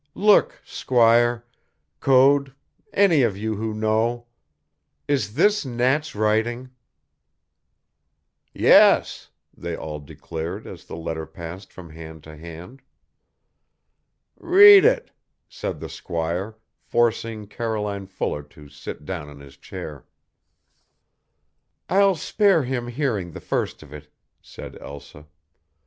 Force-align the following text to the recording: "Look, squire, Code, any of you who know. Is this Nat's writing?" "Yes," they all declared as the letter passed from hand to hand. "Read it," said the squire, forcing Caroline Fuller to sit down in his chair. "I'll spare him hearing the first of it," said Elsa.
"Look, 0.15 0.59
squire, 0.65 1.45
Code, 1.99 2.55
any 2.91 3.21
of 3.21 3.37
you 3.37 3.53
who 3.57 3.71
know. 3.75 4.25
Is 5.07 5.35
this 5.35 5.63
Nat's 5.63 6.15
writing?" 6.15 6.71
"Yes," 8.51 9.29
they 9.55 9.75
all 9.75 9.99
declared 9.99 10.65
as 10.65 10.85
the 10.85 10.95
letter 10.95 11.27
passed 11.27 11.71
from 11.71 11.91
hand 11.91 12.23
to 12.23 12.35
hand. 12.35 12.81
"Read 14.39 14.85
it," 14.85 15.11
said 15.47 15.79
the 15.79 15.87
squire, 15.87 16.57
forcing 16.79 17.45
Caroline 17.45 18.07
Fuller 18.07 18.41
to 18.41 18.69
sit 18.69 19.05
down 19.05 19.29
in 19.29 19.39
his 19.39 19.55
chair. 19.55 20.07
"I'll 21.89 22.15
spare 22.15 22.63
him 22.63 22.87
hearing 22.87 23.33
the 23.33 23.39
first 23.39 23.83
of 23.83 23.93
it," 23.93 24.11
said 24.41 24.79
Elsa. 24.81 25.27